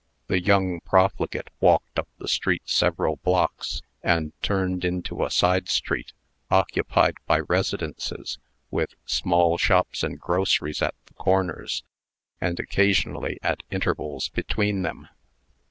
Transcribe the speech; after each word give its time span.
The 0.25 0.41
young 0.41 0.79
profligate 0.81 1.51
walked 1.59 1.99
up 1.99 2.07
the 2.17 2.27
street 2.27 2.63
several 2.65 3.17
blocks, 3.17 3.83
and 4.01 4.33
turned 4.41 4.83
into 4.83 5.23
a 5.23 5.29
side 5.29 5.69
street, 5.69 6.11
occupied 6.49 7.17
by 7.27 7.41
residences, 7.41 8.39
with 8.71 8.95
small 9.05 9.59
shops 9.59 10.01
and 10.01 10.19
groceries 10.19 10.81
at 10.81 10.95
the 11.05 11.13
corners, 11.13 11.83
and 12.39 12.59
occasionally 12.59 13.37
at 13.43 13.61
intervals 13.69 14.29
between 14.29 14.81
them. 14.81 15.07